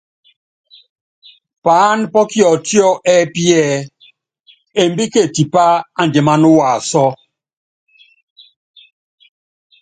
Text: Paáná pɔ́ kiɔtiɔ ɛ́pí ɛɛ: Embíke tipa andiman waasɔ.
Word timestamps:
Paáná 1.63 2.05
pɔ́ 2.13 2.23
kiɔtiɔ 2.31 2.87
ɛ́pí 3.13 3.43
ɛɛ: 3.63 3.77
Embíke 4.81 5.21
tipa 5.35 5.63
andiman 6.01 6.41
waasɔ. 6.57 7.05